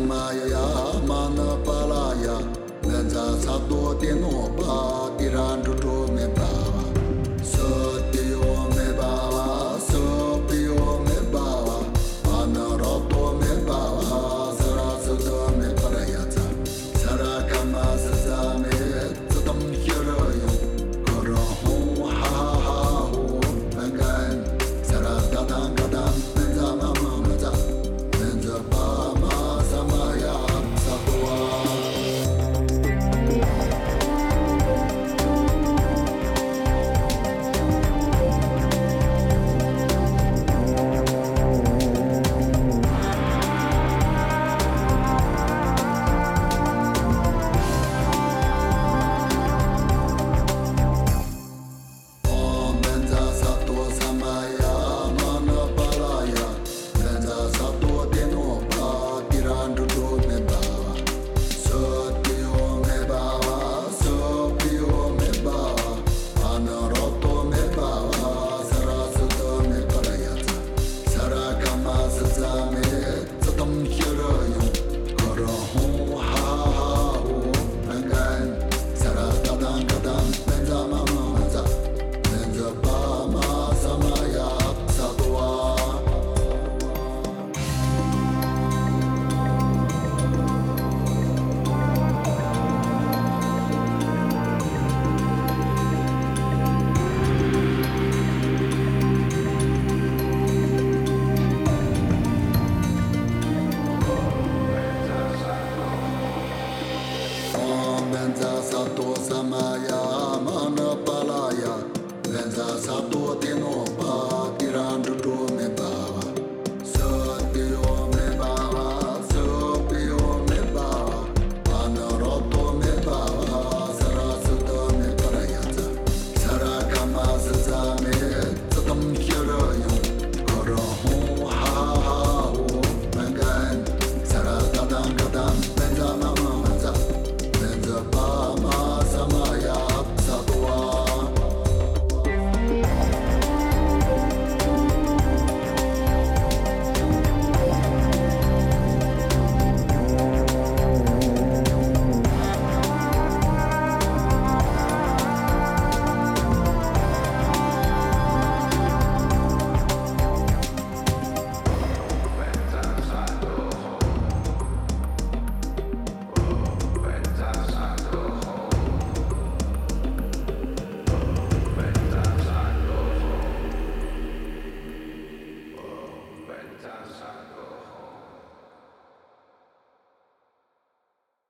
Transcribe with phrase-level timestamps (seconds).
[0.00, 0.58] 嘛呀呀，
[1.06, 2.38] 嘛那巴拉呀，
[2.82, 5.73] 咱家差多的诺吧，依然。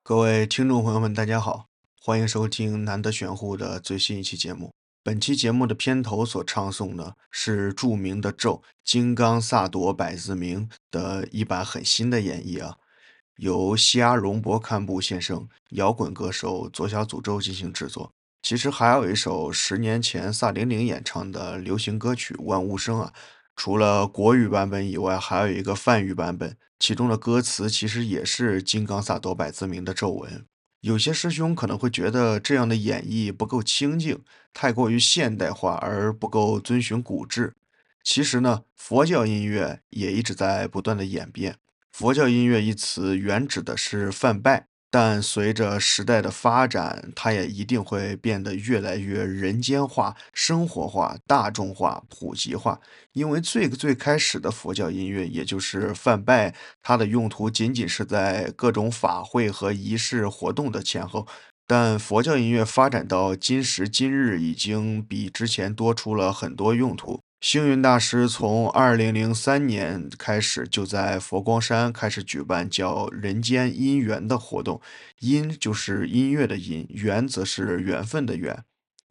[0.06, 4.70] 各位听众朋友们，大家好，欢迎收听难得玄乎的最新一期节目。
[5.02, 12.76] 本期节目的片头所唱诵的是著名的咒《金刚萨埵百字明》的一版很新的演绎啊，
[13.36, 18.12] 由西阿荣博堪布先生、摇滚歌手左小诅咒进行制作。
[18.42, 23.10] 其实还有一首十年前萨顶顶演唱的流行歌曲《万物生》啊，
[23.56, 26.56] 除了国语版本以外，还有一个梵语版本。
[26.78, 30.44] 其中的歌词其实也是金刚萨埵百字明的咒文。
[30.80, 34.22] 有些师兄可能会觉得这样的演绎不够清净，
[34.52, 37.54] 太过于现代化，而不够遵循古制。
[38.02, 41.56] 其实呢，佛教音乐也一直在不断的演变。
[41.90, 44.66] 佛教音乐一词原指的是梵拜。
[44.96, 52.78] 但随着时代的发展，它也一定会变得越来越人间化、生活化、大众化、普及化。
[53.12, 61.26] 因为最最开始的佛教音乐，也就是梵拜，它的用途仅仅是在各种法会和仪式活动的前后。
[61.66, 67.23] 但佛教音乐发展到今时今日，已经比之前多出了很多用途。
[67.44, 74.80] 星云大师从二零零三年开始，就在佛光山开始举办叫“人间姻缘”的活动。
[75.18, 78.64] 因就是音乐的因，缘则是缘分的缘。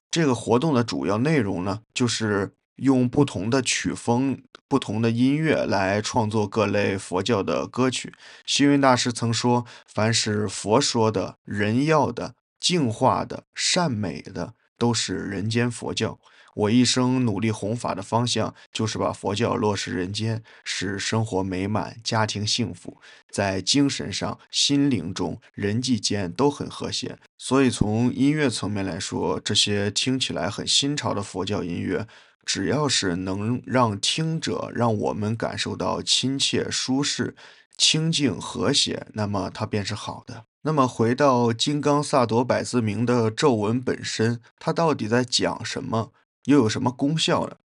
[0.09, 8.15] 这个活动的主要内容呢，就是用不同的曲风、不同的音乐来创作各类佛教的歌曲。
[8.47, 16.19] 星云大师曾说：“凡是佛说的、人要的、净化的、善美的，都是人间佛教。”
[16.55, 27.17] 我一生努力弘法的方向，就是把佛教落实人间，使生活美满，家庭幸福，在精神上、心灵中、人际间都很和谐。
[27.37, 32.07] 所以，从音乐层面来说，这些听起来很新潮的佛教音乐，
[32.45, 37.35] 只要是能让听者、让我们感受到亲切、舒适、
[37.77, 40.45] 清静、和谐，那么它便是好的。
[40.65, 46.13] 那么回到金刚萨埵百字明的咒文本身，它到底在讲什么，
[46.45, 47.57] 又有什么功效呢？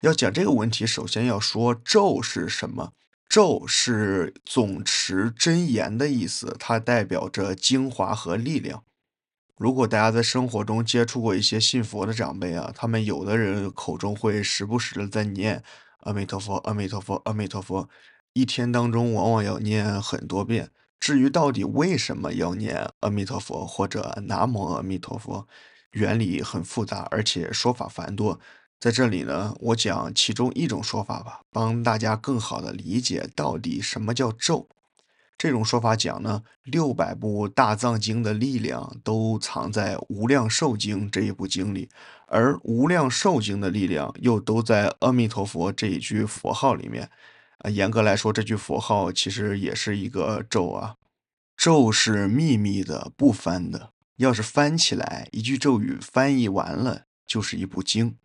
[0.00, 2.92] 要讲这个问题，首先要说咒是什么。
[3.28, 8.84] 咒是总持真言的意思，它代表着精华和力量。
[9.56, 15.62] 如果大家在生活中接触过一些信佛的长辈啊，他们有的人口中会时不时的在念
[16.00, 17.88] 阿弥陀佛，阿弥陀佛，阿弥陀佛，
[18.34, 20.70] 一天当中往往要念很多遍。
[21.00, 25.46] 至于到底为什么要念阿弥陀佛或者南无阿弥陀佛，
[25.94, 28.38] 原理很复杂，而且说法繁多。
[28.78, 34.68] 在这里呢，我讲其中一种说法吧，帮大家更好的理解到底什么叫咒。
[35.38, 41.88] 这种说法讲呢，六百部大藏经的力量都藏在无量寿经这一部经里，
[42.26, 47.10] 而无量寿经的力量又都在阿弥陀佛这一句佛号里面。
[47.58, 50.96] 啊，严格来说，这句佛号其实也是一个咒啊。
[51.56, 53.93] 咒是秘密的，不翻的。
[54.16, 58.16] 要是翻起来，一句咒语翻译完了就是一部经，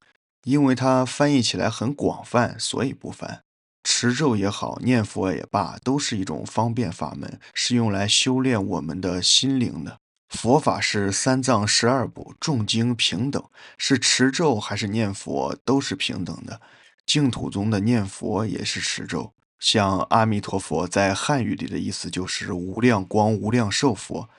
[0.43, 3.43] 因为它翻译起来很广泛，所以不翻。
[3.83, 9.97] 持咒也好，念佛也罢，都是一种方便法门，是用来修炼我们的心灵的。
[10.27, 13.43] 佛法是三藏十二部，众经平等，
[13.77, 16.61] 是持咒还是念佛都是平等的。
[17.05, 24.29] 净土宗的念佛也是持咒，像阿弥陀佛在汉语里的意思就是无量光、无量寿佛，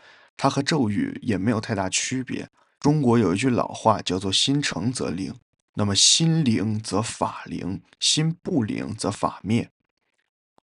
[0.42, 2.48] 它和咒语也没有太大区别。
[2.78, 5.34] 中国有一句老话叫做“心诚则灵”，
[5.76, 9.70] 那么心灵则法灵，心不灵则法灭。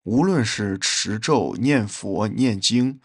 [0.01, 2.99] 无论是持咒、念佛、念经，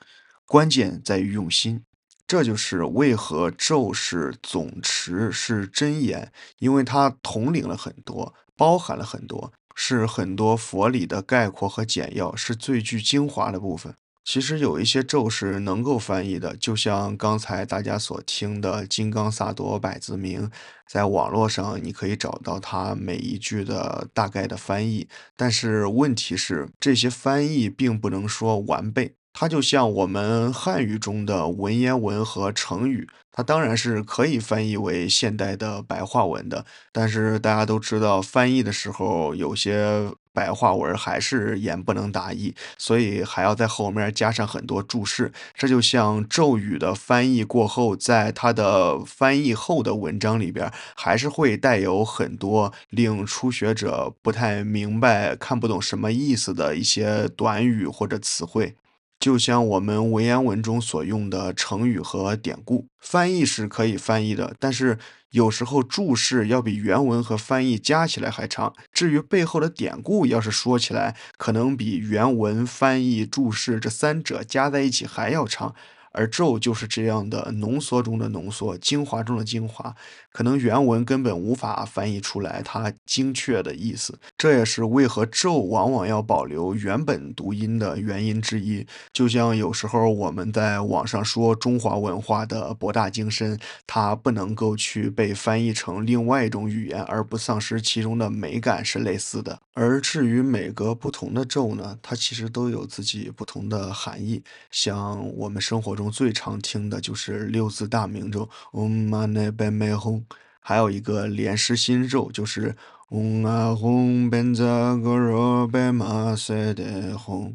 [0.46, 1.84] 关键在于用心。
[2.26, 13.94] 这就是为何咒是总持是真言，因为它统领了很多，包含了很多，是很多佛理的概括和简要，是最具精华的部分。
[14.24, 20.46] 其实有一些咒是能够翻译的，就像刚才大家所听的《金刚萨埵百字明》，
[20.86, 25.08] 在网络上你可以找到它每一句的大概的翻译。
[25.36, 29.16] 但是问题是，这些翻译并不能说完备。
[29.34, 36.66] 它就像我们汉语中的文言文和成语，它当然是可以翻译为现代的白话文的。
[36.92, 45.32] 但是大家都知道，翻译的时候有些白话文还是言不能达意，所以还要在后面加上很多注释。
[45.54, 58.74] 这就像咒语的翻译过后，在它的翻译后的文章里边，还是会带有很多令初学者不太明白、看不懂什么意思的一些短语或者词汇。
[59.22, 64.98] 就像我们文言文中所用的成语和典故，翻译是可以翻译的，但是
[65.30, 68.74] 有时候注释要比原文和翻译加起来还长。
[68.92, 75.72] 至于背后的典故，要是说起来，可能比原文、翻译、注释这三者加在一起还要长。
[76.12, 79.94] 而咒就是这样的浓缩中的浓缩，精华中的精华，
[80.30, 84.18] 可能原文根本无法翻译出来它精确的意思。
[84.36, 88.86] 这也是为何咒往往要保留原本读音的原因之一。
[89.10, 99.58] 就像有时候我们在网上说中华文化的博大精深，它不能够去被翻译成另外一种语言而不丧失其中的美感是类似的。
[99.72, 104.42] 而至于每个不同的咒呢，它其实都有自己不同的含义。
[104.70, 106.01] 像我们生活中。
[106.10, 110.22] 最常听的就是六字大明咒嗡嘛呢呗咪吽，
[110.60, 112.76] 还有一个莲师心咒，就是
[113.10, 117.54] 嗡啊吽呗扎个罗呗嘛塞的吽。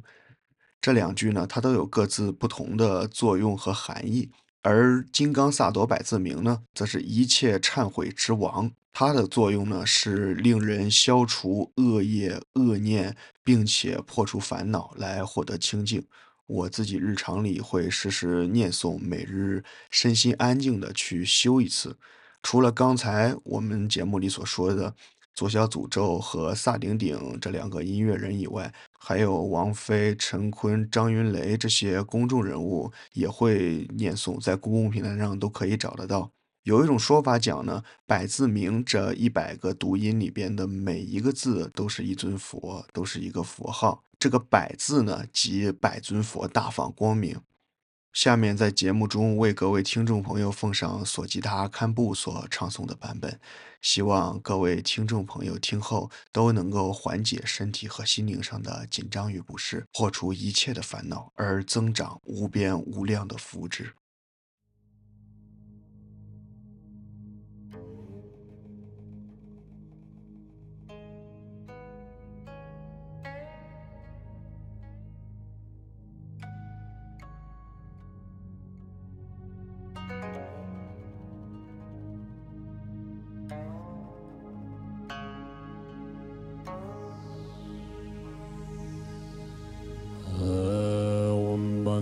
[0.79, 4.29] 这两句呢，它都有各自不同的作用和含义。
[4.61, 16.05] 而金刚萨埵百字明呢，则是一切忏悔之王，它的作用呢，是令人消除恶业恶念，并且破除烦恼，来获得清净。
[16.47, 21.97] 我自己日常里会时时念诵，每日身心安静的去修一次。
[22.41, 24.95] 除了刚才我们节目里所说的
[25.33, 36.31] 左小诅咒和萨顶顶这两个音乐人以外，还有王菲、陈坤、张云雷这些公众人物也会念诵，在公共平台上都可以找得到。
[36.67, 44.03] 有一种说法讲呢，百字明这一百个读音里边的每一个字都是一尊佛，都是一个佛号。
[44.19, 47.39] 这个“百”字呢，即百尊佛大放光明。
[48.11, 53.39] 下面在节目中为各位听众朋友奉上索吉他堪布所唱诵的版本，
[53.81, 63.91] 希望各位听众朋友听后都能够缓解身体和心灵上的紧张与不适，破除一切的烦恼，而增长无边无量的福祉。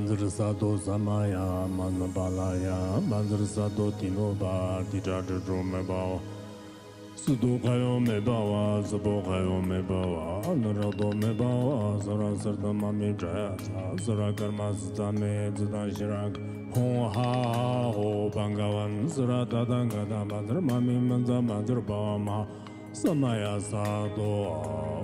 [0.06, 6.20] Manzar Sadhu Samaya Manzar Balaya Manzar Sadhu Tinoba Dijadu Rumebao
[7.16, 15.92] Sudu Kayo Mebawa Zabu Kayo Mebawa Anurado Mebawa Zara Sardama Mijayata Zara Karma Sitame Zidang
[15.98, 16.38] Shirak
[16.76, 22.46] Hong Ha Ho Bangawan Zara Tadangada Manzar Mami Manzar Manzar Bawama
[22.94, 24.95] Samaya Sadhu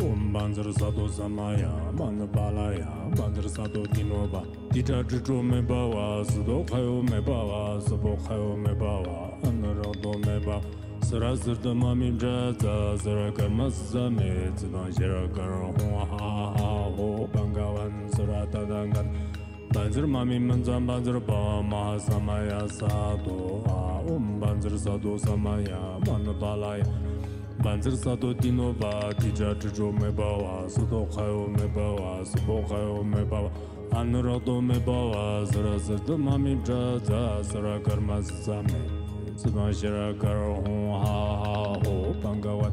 [0.00, 4.42] Om Banzar Sato Samaya Bandar Balaya Bandar Sato Tinoba
[4.72, 10.64] Tita Trito Me Bawa Sudo Khayo Me Bawa Subo Khayo Me Bawa Anarado Me Bawa
[11.04, 18.10] Sara Sirta Mami Jata Sara Karma Same Tsina Shira Karan Hua Ha Ha Ho Bangawan
[18.16, 19.06] Sara Tadangan
[19.70, 23.62] Banzar Mami Manzan Banzar Ba Maha Samaya Sato
[24.08, 27.19] Om Banzar Sato Samaya Bandar Balaya.
[27.62, 32.62] banzir sato dino ba tija chicho me ba wa sato khayo me ba wa sapo
[32.68, 33.50] khayo me ba wa.
[33.92, 38.80] Anurado me ba wa zara zirda mami dra za zara karma zisa me.
[39.36, 42.72] Zima shira karo hon ha ha ho panga wat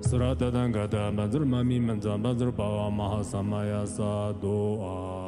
[0.00, 5.25] zara dadanga da banzir mami manza banzir ba wa maha samaya sa do a.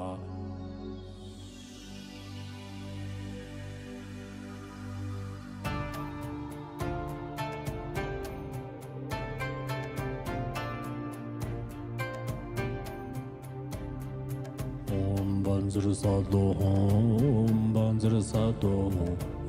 [15.68, 18.90] 반지를 사도 홈 반지를 사도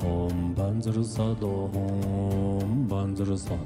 [0.03, 3.63] 홈 반지를 사도 홈 반지를 사도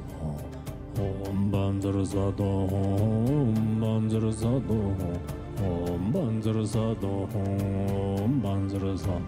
[0.96, 4.72] 홈 반지를 사도 홈 반지를 사도
[5.58, 9.28] 홈 반지를 사도 홈 반지를 사도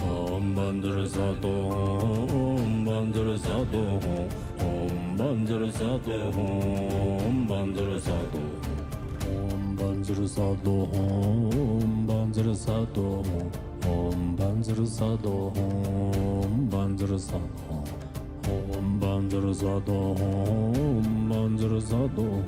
[0.00, 1.48] 홈 반지를 사도
[2.48, 3.78] 홈 반지를 사도
[4.58, 8.38] 홈 반지를 사도 홈 반지를 사도
[9.26, 12.01] 홈 반지를 사도 홈
[12.42, 13.22] 반지를 사도
[13.84, 17.84] 홈 반지를 사도 홈 반지를 사도
[18.46, 22.42] 홈 반지를 사도 홈 반지를 사도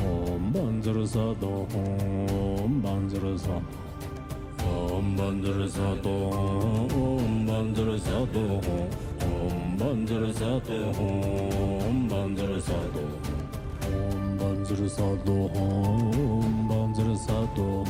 [0.00, 3.64] 홈 반지를 사도 홈 반지를 사도
[4.62, 6.08] 홈 반지를 사도
[6.92, 8.38] 홈 반지를 사도
[9.20, 13.00] 홈 반지를 사도 홈 반지를 사도
[13.82, 17.84] 홈 반지를 사도 홈 반지를 사도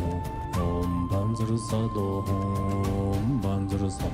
[0.60, 4.04] 옴 반자르사도 옴 반자르사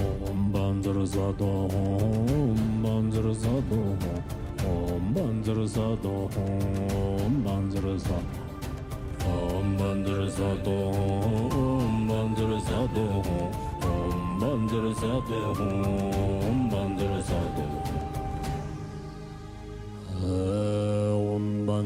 [0.00, 3.98] 옴 반자르사도 옴 반자르사도
[4.64, 8.14] 옴 반자르사도 옴 반자르사
[9.26, 13.00] 옴 반자르사도 옴 반자르사도
[13.84, 17.75] 옴 반자르사도 옴 반자르사도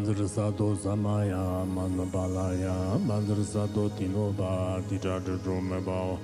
[0.04, 2.74] mandrsa do samaya manbalaya
[3.06, 6.18] mandrsa do tinoba didad rume bao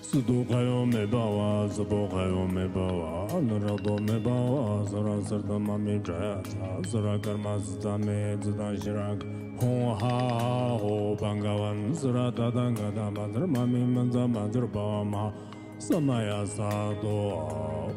[0.00, 5.76] sudo kayo me bawa zbo kayo me bawa anra do me bawa zara sarda ma
[5.76, 6.40] me jaya
[6.88, 9.20] zara karma zda me zda shirak
[9.60, 15.30] ho ha ho bangawan zara dadanga da mandr ma me mandza mandr bawa ma
[15.78, 17.92] samaya sado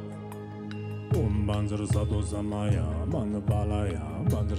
[1.11, 3.99] Om Banzar Sadhu Samaya Manbalaya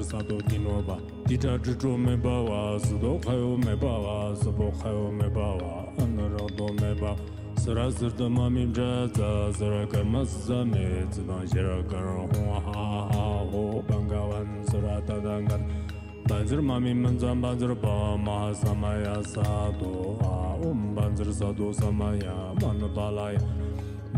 [0.02, 0.98] sato tino ba.
[1.26, 7.16] Tita chuchu me bawa, sudo khayo me bawa, sopo khayo me bawa Anarado me ba.
[7.56, 14.64] Sara sirta mami mchaza, sara karma sasame Tsivan shira karan huwa ha ha ho Bangawan
[14.68, 15.62] sara tadangan
[16.26, 20.18] Banzir mami manzan banzir ba maha samaya sato
[20.62, 23.40] Om banzir sato samaya manapalaya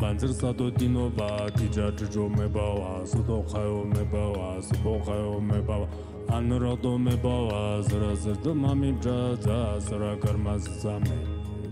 [0.00, 5.60] banzir sato dino ba tija chicho me bawa suto khayo me bawa supo khayo me
[5.62, 5.86] bawa
[6.28, 11.16] anurado me bawa zira zirda mami bja za zira karma zisa me.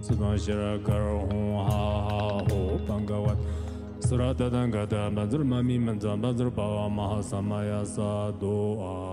[0.03, 3.39] Sudan shira kar hon ha ha ho pangawat
[4.01, 9.12] zira dadanga da banzir mami manzan banzir bawa maha samaya sa do a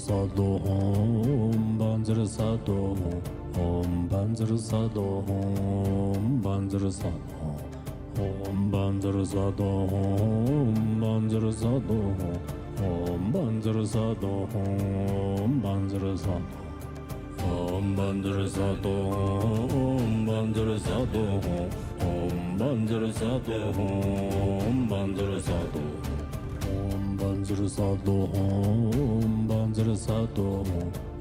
[0.00, 2.96] 반지르사도 옴 반지르사도
[3.58, 7.12] 옴 반지르사도 옴 반지르사도
[8.18, 11.92] 옴 반지르사도 옴 반지르사도
[12.80, 14.48] 옴 반지르사도
[15.12, 16.48] 옴 반지르사도
[17.44, 21.18] 옴 반지르사도 옴 반지르사도
[22.00, 25.78] 옴 반지르사도 옴 반지르사도
[26.72, 29.19] 옴 반지르사도 옴
[29.80, 30.62] 반지를 사도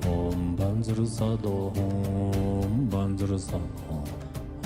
[0.06, 4.04] 홈 반지를 사도 홈 반지를 사도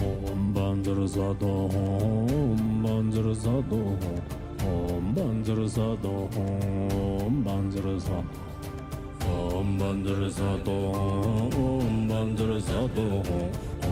[0.02, 3.98] 홈 반지를 사도 홈 반지를 사도
[4.64, 8.30] 홈 반지를 사도 홈 반지를 사도
[9.28, 10.72] 홈 반지를 사도
[11.54, 13.02] 홈 반지를 사도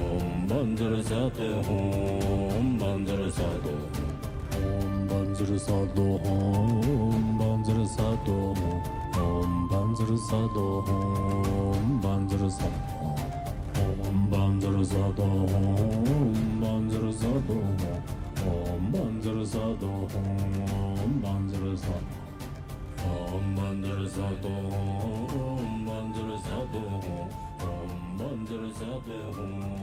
[0.10, 3.70] 홈 반지를 사도 홈 반지를 사도
[4.56, 8.56] 홈 반지를 사도 홈 반지를 사도
[9.22, 12.76] ॐ बन्धुरुसदो ॐ बन्धुरुसद
[13.82, 15.28] ॐ बन्धुरुसदो
[15.60, 17.58] ॐ बन्धुरुसदो
[18.52, 22.06] ॐ बन्धुरुसदो ॐ बन्धुरुसद
[23.10, 24.56] ॐ बन्धुरुसदो
[25.42, 26.84] ॐ बन्धुरुसदो
[27.68, 29.81] ॐ बन्धुरुसदो